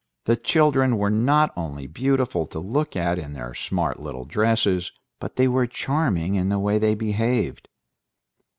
[0.25, 5.35] The children were not only beautiful to look at in their smart little dresses, but
[5.35, 7.67] they were charming in the way they behaved.